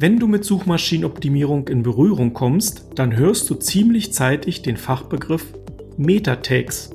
[0.00, 5.44] Wenn du mit Suchmaschinenoptimierung in Berührung kommst, dann hörst du ziemlich zeitig den Fachbegriff
[5.96, 6.90] Meta-Tags.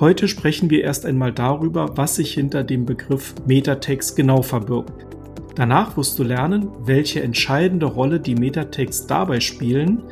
[0.00, 5.06] Heute sprechen wir erst einmal darüber, was sich hinter dem Begriff Meta-Tags genau verbirgt.
[5.54, 10.02] Danach wirst du lernen, welche entscheidende Rolle die Meta-Tags dabei spielen,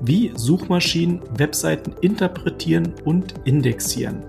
[0.00, 4.22] wie Suchmaschinen Webseiten interpretieren und indexieren.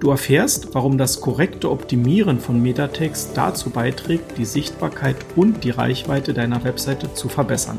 [0.00, 6.34] Du erfährst, warum das korrekte Optimieren von Metatext dazu beiträgt, die Sichtbarkeit und die Reichweite
[6.34, 7.78] deiner Webseite zu verbessern.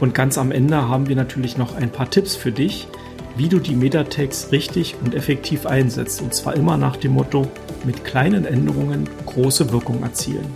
[0.00, 2.88] Und ganz am Ende haben wir natürlich noch ein paar Tipps für dich,
[3.36, 6.22] wie du die Metatext richtig und effektiv einsetzt.
[6.22, 7.46] Und zwar immer nach dem Motto,
[7.84, 10.46] mit kleinen Änderungen große Wirkung erzielen.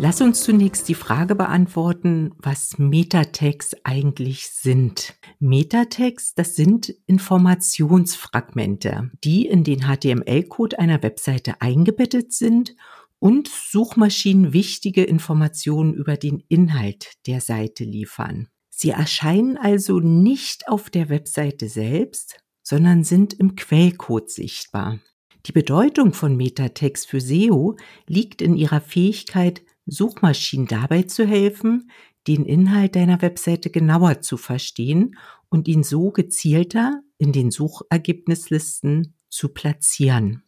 [0.00, 5.14] Lass uns zunächst die Frage beantworten, was Metatext eigentlich sind.
[5.40, 12.76] Metatext, das sind Informationsfragmente, die in den HTML-Code einer Webseite eingebettet sind
[13.18, 18.46] und Suchmaschinen wichtige Informationen über den Inhalt der Seite liefern.
[18.70, 25.00] Sie erscheinen also nicht auf der Webseite selbst, sondern sind im Quellcode sichtbar.
[25.46, 31.90] Die Bedeutung von Metatext für SEO liegt in ihrer Fähigkeit, Suchmaschinen dabei zu helfen,
[32.26, 35.16] den Inhalt deiner Webseite genauer zu verstehen
[35.48, 40.42] und ihn so gezielter in den Suchergebnislisten zu platzieren.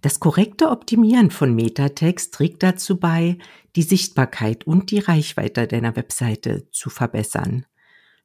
[0.00, 3.38] Das korrekte Optimieren von Metatext trägt dazu bei,
[3.74, 7.66] die Sichtbarkeit und die Reichweite deiner Webseite zu verbessern.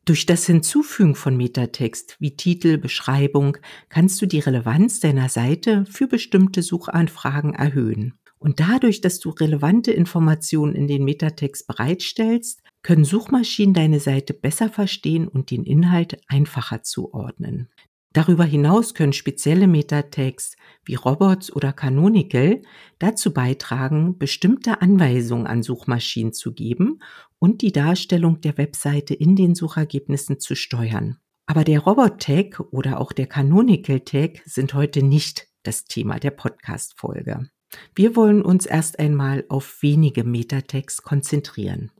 [0.06, 3.58] Durch das Hinzufügen von Metatext wie Titel, Beschreibung
[3.90, 8.16] kannst du die Relevanz deiner Seite für bestimmte Suchanfragen erhöhen.
[8.42, 14.68] Und dadurch, dass du relevante Informationen in den Metatext bereitstellst, können Suchmaschinen deine Seite besser
[14.68, 17.70] verstehen und den Inhalt einfacher zuordnen.
[18.14, 22.64] Darüber hinaus können spezielle Metatext wie Robots oder Canonical
[22.98, 27.00] dazu beitragen, bestimmte Anweisungen an Suchmaschinen zu geben
[27.38, 31.20] und die Darstellung der Webseite in den Suchergebnissen zu steuern.
[31.46, 37.52] Aber der Robot-Tag oder auch der Canonical-Tag sind heute nicht das Thema der Podcast-Folge.
[37.96, 41.92] Wir wollen uns erst einmal auf wenige Metatext konzentrieren.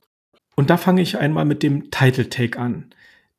[0.56, 2.94] Und da fange ich einmal mit dem Title Tag an.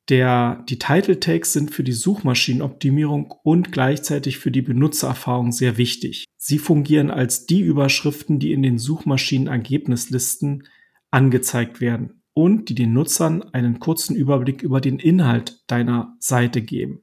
[0.08, 6.24] Der, die Title Tags sind für die Suchmaschinenoptimierung und gleichzeitig für die Benutzererfahrung sehr wichtig.
[6.36, 10.66] Sie fungieren als die Überschriften, die in den Suchmaschinenergebnislisten
[11.12, 17.02] angezeigt werden und die den Nutzern einen kurzen Überblick über den Inhalt deiner Seite geben.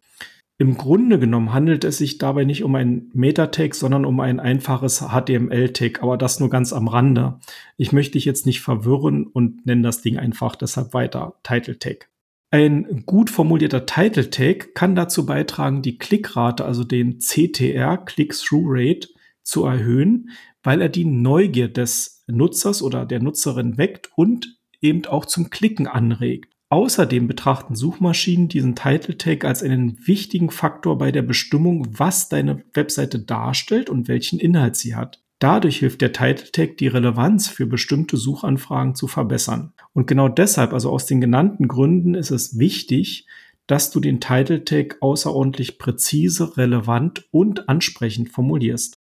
[0.62, 5.00] Im Grunde genommen handelt es sich dabei nicht um ein Meta-Tag, sondern um ein einfaches
[5.00, 7.40] HTML-Tag, aber das nur ganz am Rande.
[7.78, 12.10] Ich möchte dich jetzt nicht verwirren und nenne das Ding einfach deshalb weiter Title-Tag.
[12.52, 19.08] Ein gut formulierter Title-Tag kann dazu beitragen, die Klickrate, also den CTR, Click-Through-Rate,
[19.44, 20.32] zu erhöhen,
[20.62, 25.88] weil er die Neugier des Nutzers oder der Nutzerin weckt und eben auch zum Klicken
[25.88, 26.54] anregt.
[26.72, 32.64] Außerdem betrachten Suchmaschinen diesen Title Tag als einen wichtigen Faktor bei der Bestimmung, was deine
[32.74, 35.20] Webseite darstellt und welchen Inhalt sie hat.
[35.40, 39.74] Dadurch hilft der Title Tag, die Relevanz für bestimmte Suchanfragen zu verbessern.
[39.94, 43.26] Und genau deshalb, also aus den genannten Gründen, ist es wichtig,
[43.66, 48.94] dass du den Title Tag außerordentlich präzise, relevant und ansprechend formulierst.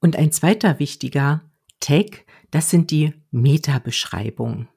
[0.00, 1.42] Und ein zweiter wichtiger
[1.80, 4.68] Tag, das sind die Meta-Beschreibungen.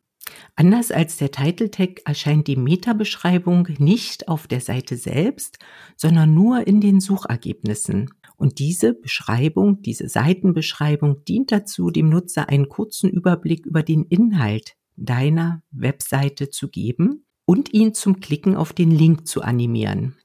[0.55, 5.57] Anders als der Title Tag erscheint die Meta-Beschreibung nicht auf der Seite selbst,
[5.95, 8.09] sondern nur in den Suchergebnissen.
[8.37, 14.75] Und diese Beschreibung, diese Seitenbeschreibung dient dazu, dem Nutzer einen kurzen Überblick über den Inhalt
[14.95, 20.15] deiner Webseite zu geben und ihn zum Klicken auf den Link zu animieren.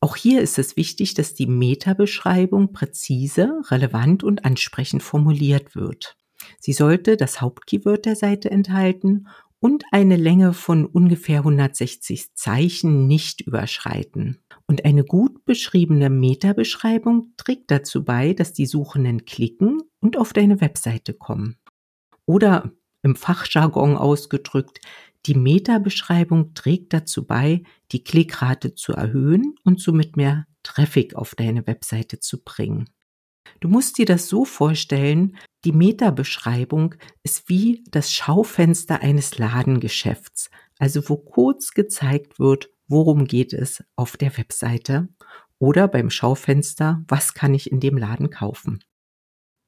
[0.00, 6.16] Auch hier ist es wichtig, dass die Meta-Beschreibung präzise, relevant und ansprechend formuliert wird.
[6.58, 9.28] Sie sollte das Hauptkeyword der Seite enthalten
[9.60, 14.38] und eine Länge von ungefähr 160 Zeichen nicht überschreiten.
[14.66, 20.60] Und eine gut beschriebene Meta-Beschreibung trägt dazu bei, dass die Suchenden klicken und auf deine
[20.60, 21.56] Webseite kommen.
[22.24, 22.72] Oder
[23.02, 24.80] im Fachjargon ausgedrückt,
[25.26, 27.62] die Meta-Beschreibung trägt dazu bei,
[27.92, 32.88] die Klickrate zu erhöhen und somit mehr Traffic auf deine Webseite zu bringen.
[33.60, 41.08] Du musst dir das so vorstellen, die Meta-Beschreibung ist wie das Schaufenster eines Ladengeschäfts, also
[41.08, 45.08] wo kurz gezeigt wird, worum geht es auf der Webseite
[45.58, 48.82] oder beim Schaufenster, was kann ich in dem Laden kaufen.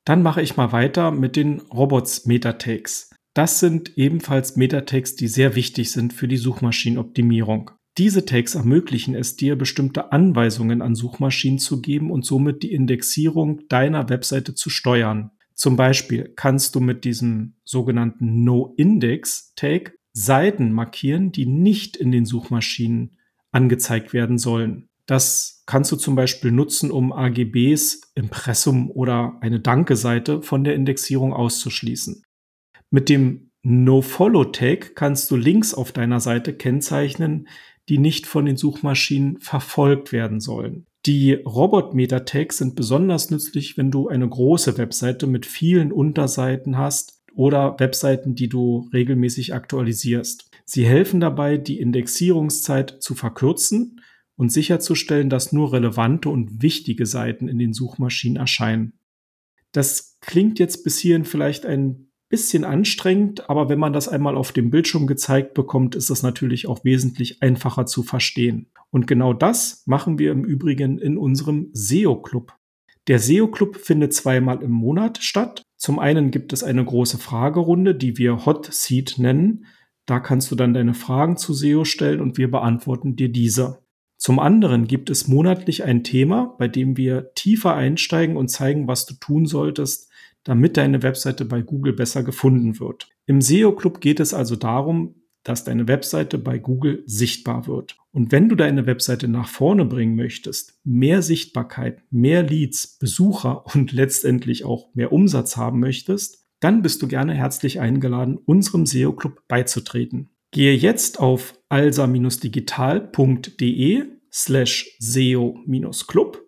[0.04, 3.14] Dann mache ich mal weiter mit den Robots Metatext.
[3.34, 7.70] Das sind ebenfalls Metatext, die sehr wichtig sind für die Suchmaschinenoptimierung.
[7.98, 13.68] Diese Tags ermöglichen es dir, bestimmte Anweisungen an Suchmaschinen zu geben und somit die Indexierung
[13.68, 15.30] deiner Webseite zu steuern.
[15.54, 23.16] Zum Beispiel kannst du mit diesem sogenannten No-Index-Tag Seiten markieren, die nicht in den Suchmaschinen
[23.50, 24.88] angezeigt werden sollen.
[25.06, 31.32] Das kannst du zum Beispiel nutzen, um AGBs, Impressum oder eine Danke-Seite von der Indexierung
[31.32, 32.22] auszuschließen.
[32.90, 37.48] Mit dem No-Follow-Tag kannst du Links auf deiner Seite kennzeichnen,
[37.92, 40.86] die nicht von den Suchmaschinen verfolgt werden sollen.
[41.04, 47.78] Die Robot-Meta-Tags sind besonders nützlich, wenn du eine große Webseite mit vielen Unterseiten hast oder
[47.78, 50.50] Webseiten, die du regelmäßig aktualisierst.
[50.64, 54.00] Sie helfen dabei, die Indexierungszeit zu verkürzen
[54.36, 58.94] und sicherzustellen, dass nur relevante und wichtige Seiten in den Suchmaschinen erscheinen.
[59.72, 64.52] Das klingt jetzt bis hierhin vielleicht ein bisschen anstrengend, aber wenn man das einmal auf
[64.52, 68.70] dem Bildschirm gezeigt bekommt, ist das natürlich auch wesentlich einfacher zu verstehen.
[68.90, 72.54] Und genau das machen wir im Übrigen in unserem SEO-Club.
[73.06, 75.62] Der SEO-Club findet zweimal im Monat statt.
[75.76, 79.66] Zum einen gibt es eine große Fragerunde, die wir Hot Seat nennen.
[80.06, 83.82] Da kannst du dann deine Fragen zu SEO stellen und wir beantworten dir diese.
[84.16, 89.04] Zum anderen gibt es monatlich ein Thema, bei dem wir tiefer einsteigen und zeigen, was
[89.04, 90.10] du tun solltest,
[90.44, 93.08] damit deine Webseite bei Google besser gefunden wird.
[93.26, 97.96] Im SEO Club geht es also darum, dass deine Webseite bei Google sichtbar wird.
[98.12, 103.92] Und wenn du deine Webseite nach vorne bringen möchtest, mehr Sichtbarkeit, mehr Leads, Besucher und
[103.92, 109.42] letztendlich auch mehr Umsatz haben möchtest, dann bist du gerne herzlich eingeladen, unserem SEO Club
[109.48, 110.30] beizutreten.
[110.52, 116.40] Gehe jetzt auf alsa-digital.de slash SEO-Club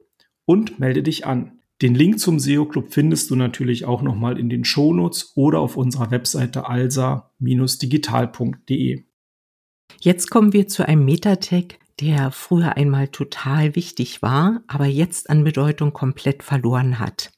[0.44, 1.53] und melde dich an.
[1.82, 5.76] Den Link zum SEO Club findest du natürlich auch nochmal in den Shownotes oder auf
[5.76, 9.04] unserer Webseite alsa-digital.de.
[10.00, 15.44] Jetzt kommen wir zu einem Metatag, der früher einmal total wichtig war, aber jetzt an
[15.44, 17.32] Bedeutung komplett verloren hat.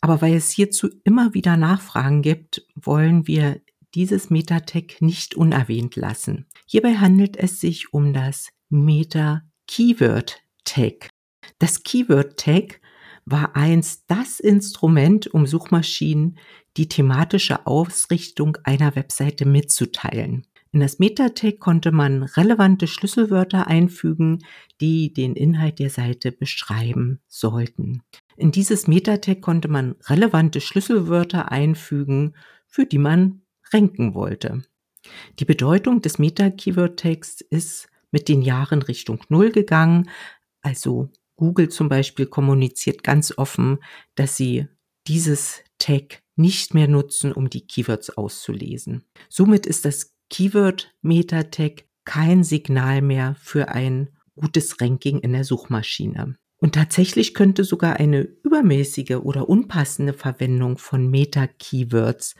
[0.00, 3.60] Aber weil es hierzu immer wieder Nachfragen gibt, wollen wir
[3.94, 6.46] dieses Metatag nicht unerwähnt lassen.
[6.66, 11.10] Hierbei handelt es sich um das Meta Keyword Tag.
[11.58, 12.80] Das Keyword Tag
[13.26, 16.38] war einst das Instrument, um Suchmaschinen
[16.76, 20.46] die thematische Ausrichtung einer Webseite mitzuteilen.
[20.72, 24.44] In das Meta-Tag konnte man relevante Schlüsselwörter einfügen,
[24.80, 28.02] die den Inhalt der Seite beschreiben sollten.
[28.36, 32.34] In dieses Meta-Tag konnte man relevante Schlüsselwörter einfügen,
[32.66, 33.42] für die man
[33.72, 34.62] ranken wollte.
[35.38, 40.10] Die Bedeutung des Meta-Keyword-Tags ist mit den Jahren Richtung Null gegangen,
[40.60, 43.78] also Google zum Beispiel kommuniziert ganz offen,
[44.14, 44.68] dass sie
[45.06, 49.04] dieses Tag nicht mehr nutzen, um die Keywords auszulesen.
[49.28, 55.44] Somit ist das Keyword Meta Tag kein Signal mehr für ein gutes Ranking in der
[55.44, 56.36] Suchmaschine.
[56.58, 62.36] Und tatsächlich könnte sogar eine übermäßige oder unpassende Verwendung von Meta-Keywords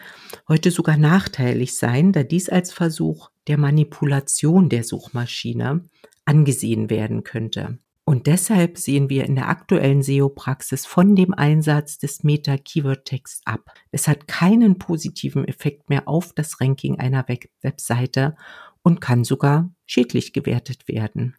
[0.49, 5.83] heute sogar nachteilig sein, da dies als Versuch der Manipulation der Suchmaschine
[6.25, 7.79] angesehen werden könnte.
[8.07, 13.73] Und deshalb sehen wir in der aktuellen SEO-Praxis von dem Einsatz des Meta-Keyword-Tags ab.
[13.93, 18.37] Es hat keinen positiven Effekt mehr auf das Ranking einer Web Webseite
[18.83, 21.35] und kann sogar schädlich gewertet werden.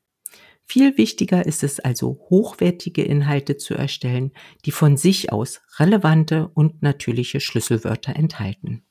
[0.68, 4.32] Viel wichtiger ist es also, hochwertige Inhalte zu erstellen,
[4.66, 8.84] die von sich aus relevante und natürliche Schlüsselwörter enthalten.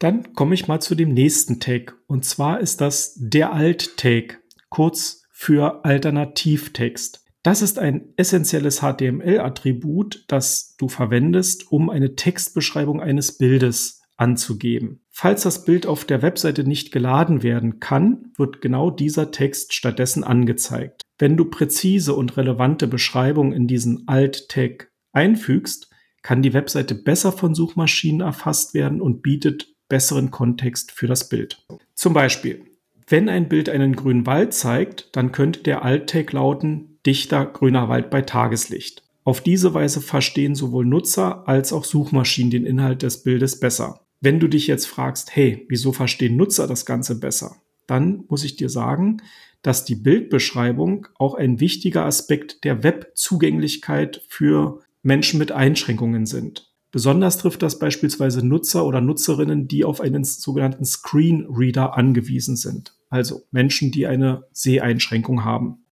[0.00, 1.96] Dann komme ich mal zu dem nächsten Tag.
[2.08, 7.24] Und zwar ist das der Alt-Tag, kurz für Alternativtext.
[7.42, 15.02] Das ist ein essentielles HTML-Attribut, das du verwendest, um eine Textbeschreibung eines Bildes anzugeben.
[15.10, 20.24] Falls das Bild auf der Webseite nicht geladen werden kann, wird genau dieser Text stattdessen
[20.24, 21.02] angezeigt.
[21.18, 25.90] Wenn du präzise und relevante Beschreibungen in diesen Alt-Tag einfügst,
[26.22, 31.66] kann die Webseite besser von Suchmaschinen erfasst werden und bietet besseren Kontext für das Bild.
[31.94, 32.64] Zum Beispiel,
[33.06, 38.10] wenn ein Bild einen grünen Wald zeigt, dann könnte der Alt-Tag lauten dichter grüner Wald
[38.10, 39.02] bei Tageslicht.
[39.24, 44.00] Auf diese Weise verstehen sowohl Nutzer als auch Suchmaschinen den Inhalt des Bildes besser.
[44.20, 47.56] Wenn du dich jetzt fragst, hey, wieso verstehen Nutzer das Ganze besser?
[47.86, 49.18] Dann muss ich dir sagen,
[49.62, 56.73] dass die Bildbeschreibung auch ein wichtiger Aspekt der Webzugänglichkeit für Menschen mit Einschränkungen sind.
[56.94, 62.94] Besonders trifft das beispielsweise Nutzer oder Nutzerinnen, die auf einen sogenannten Screen Reader angewiesen sind,
[63.10, 65.86] also Menschen, die eine Seheinschränkung haben.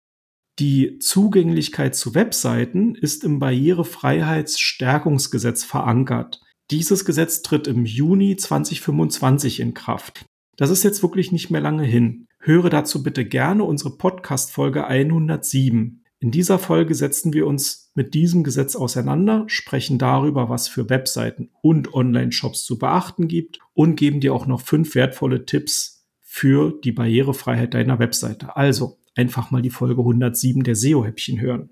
[0.59, 6.39] Die Zugänglichkeit zu Webseiten ist im Barrierefreiheitsstärkungsgesetz verankert.
[6.69, 10.25] Dieses Gesetz tritt im Juni 2025 in Kraft.
[10.55, 12.27] Das ist jetzt wirklich nicht mehr lange hin.
[12.37, 16.03] Höre dazu bitte gerne unsere Podcast-Folge 107.
[16.19, 21.49] In dieser Folge setzen wir uns mit diesem Gesetz auseinander, sprechen darüber, was für Webseiten
[21.61, 26.93] und Online-Shops zu beachten gibt und geben dir auch noch fünf wertvolle Tipps für die
[26.93, 28.55] Barrierefreiheit deiner Webseite.
[28.55, 31.71] Also einfach mal die Folge 107 der SEO-Häppchen hören.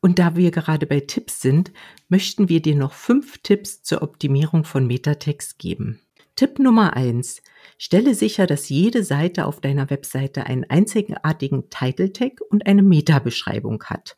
[0.00, 1.72] Und da wir gerade bei Tipps sind,
[2.08, 6.00] möchten wir dir noch fünf Tipps zur Optimierung von Metatext geben.
[6.36, 7.40] Tipp Nummer eins:
[7.78, 13.84] Stelle sicher, dass jede Seite auf deiner Webseite einen einzigartigen Title Tag und eine Meta-Beschreibung
[13.84, 14.16] hat.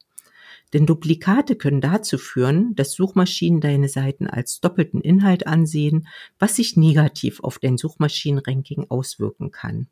[0.77, 6.07] Denn Duplikate können dazu führen, dass Suchmaschinen deine Seiten als doppelten Inhalt ansehen,
[6.39, 9.89] was sich negativ auf dein Suchmaschinenranking auswirken kann.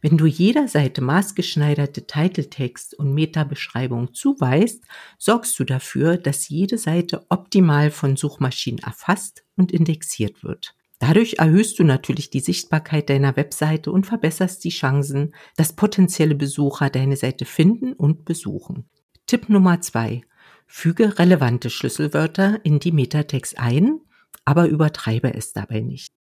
[0.00, 4.84] Wenn du jeder Seite maßgeschneiderte Titeltext und Metabeschreibung zuweist,
[5.18, 10.76] sorgst du dafür, dass jede Seite optimal von Suchmaschinen erfasst und indexiert wird.
[11.00, 16.88] Dadurch erhöhst du natürlich die Sichtbarkeit deiner Webseite und verbesserst die Chancen, dass potenzielle Besucher
[16.88, 18.88] deine Seite finden und besuchen.
[19.30, 20.22] Tipp Nummer zwei:
[20.66, 24.00] Füge relevante Schlüsselwörter in die Metatext ein,
[24.44, 26.12] aber übertreibe es dabei nicht.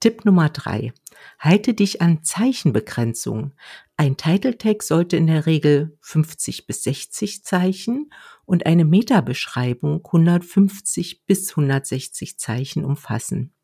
[0.00, 0.92] Tipp Nummer drei:
[1.38, 3.54] Halte dich an Zeichenbegrenzungen.
[3.96, 8.12] Ein Title Tag sollte in der Regel 50 bis 60 Zeichen
[8.44, 13.54] und eine Metabeschreibung 150 bis 160 Zeichen umfassen.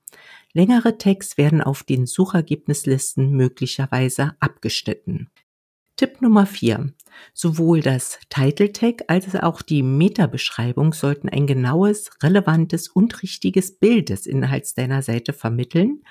[0.55, 5.29] Längere Tags werden auf den Suchergebnislisten möglicherweise abgeschnitten.
[5.97, 6.93] Tipp Nummer vier:
[7.33, 14.09] Sowohl das Title Tag als auch die Metabeschreibung sollten ein genaues, relevantes und richtiges Bild
[14.09, 16.03] des Inhalts deiner Seite vermitteln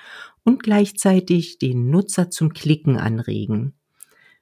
[0.43, 3.73] und gleichzeitig den Nutzer zum Klicken anregen.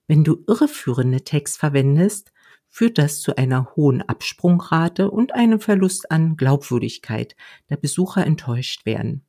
[0.08, 2.32] Wenn du irreführende Tags verwendest,
[2.68, 7.36] führt das zu einer hohen Absprungrate und einem Verlust an Glaubwürdigkeit,
[7.68, 9.26] da Besucher enttäuscht werden.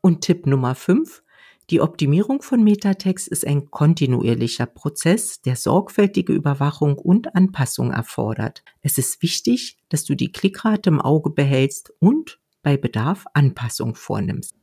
[0.00, 1.23] Und Tipp Nummer 5.
[1.70, 8.62] Die Optimierung von Metatext ist ein kontinuierlicher Prozess, der sorgfältige Überwachung und Anpassung erfordert.
[8.82, 14.54] Es ist wichtig, dass du die Klickrate im Auge behältst und bei Bedarf Anpassung vornimmst.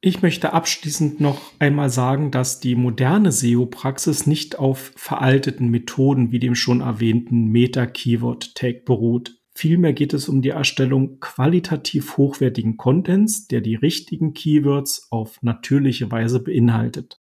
[0.00, 6.38] Ich möchte abschließend noch einmal sagen, dass die moderne SEO-Praxis nicht auf veralteten Methoden wie
[6.38, 9.42] dem schon erwähnten Meta-Keyword-Tag beruht.
[9.56, 16.10] Vielmehr geht es um die Erstellung qualitativ hochwertigen Contents, der die richtigen Keywords auf natürliche
[16.10, 17.20] Weise beinhaltet.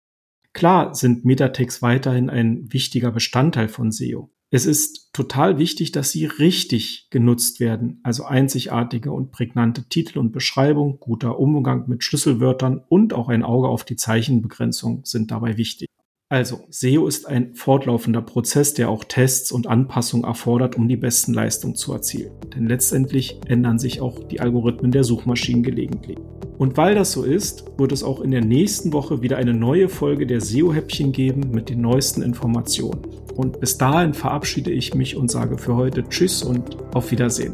[0.53, 4.31] Klar sind Metatext weiterhin ein wichtiger Bestandteil von SEO.
[4.49, 10.31] Es ist total wichtig, dass sie richtig genutzt werden, also einzigartige und prägnante Titel und
[10.31, 15.89] Beschreibung, guter Umgang mit Schlüsselwörtern und auch ein Auge auf die Zeichenbegrenzung sind dabei wichtig.
[16.33, 21.31] Also, SEO ist ein fortlaufender Prozess, der auch Tests und Anpassungen erfordert, um die besten
[21.31, 22.31] Leistungen zu erzielen.
[22.55, 26.17] Denn letztendlich ändern sich auch die Algorithmen der Suchmaschinen gelegentlich.
[26.57, 29.87] Und weil das so ist, wird es auch in der nächsten Woche wieder eine neue
[29.89, 33.01] Folge der SEO-Häppchen geben mit den neuesten Informationen.
[33.35, 37.53] Und bis dahin verabschiede ich mich und sage für heute Tschüss und auf Wiedersehen.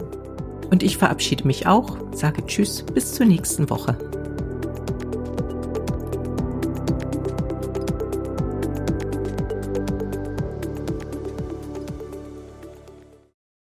[0.71, 4.18] Und ich verabschiede mich auch, sage Tschüss bis zur nächsten Woche.